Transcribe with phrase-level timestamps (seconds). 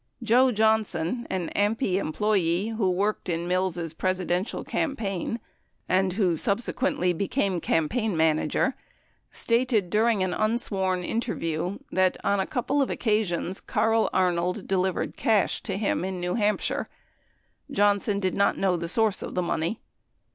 [0.23, 5.39] Joe Johnson, an AMPI em ployee who worked in Mills' Presidential campaign
[5.87, 8.73] and who sub sequently became campaign manager,
[9.29, 15.17] stated during an unsworn in terview that, on a couple of occasions, Carl Arnold delivered
[15.17, 16.89] cash to him in New Hampshire.
[17.69, 19.81] Johnson did not know the source of the money.